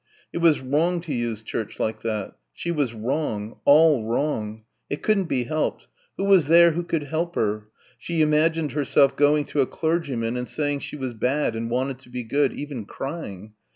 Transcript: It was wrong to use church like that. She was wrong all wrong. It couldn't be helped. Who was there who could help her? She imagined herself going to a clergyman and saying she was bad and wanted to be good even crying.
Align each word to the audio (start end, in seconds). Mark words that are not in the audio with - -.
It 0.33 0.39
was 0.39 0.61
wrong 0.61 0.99
to 1.01 1.13
use 1.13 1.43
church 1.43 1.79
like 1.79 2.01
that. 2.01 2.35
She 2.53 2.71
was 2.71 2.91
wrong 2.91 3.57
all 3.65 4.03
wrong. 4.03 4.63
It 4.89 5.03
couldn't 5.03 5.25
be 5.25 5.43
helped. 5.43 5.85
Who 6.17 6.23
was 6.25 6.47
there 6.47 6.71
who 6.71 6.81
could 6.81 7.03
help 7.03 7.35
her? 7.35 7.67
She 7.99 8.23
imagined 8.23 8.71
herself 8.71 9.15
going 9.15 9.45
to 9.45 9.61
a 9.61 9.67
clergyman 9.67 10.37
and 10.37 10.47
saying 10.47 10.79
she 10.79 10.95
was 10.95 11.13
bad 11.13 11.55
and 11.55 11.69
wanted 11.69 11.99
to 11.99 12.09
be 12.09 12.23
good 12.23 12.51
even 12.51 12.85
crying. 12.85 13.53